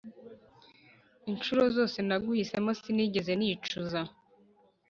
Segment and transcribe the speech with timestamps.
[1.31, 4.01] inshuro zose naguhisemo sinigeze nicuza